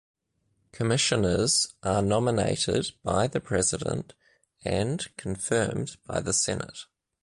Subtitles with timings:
[0.71, 4.15] Commissioners are nominated by the President
[4.65, 6.85] and confirmed by the Senate.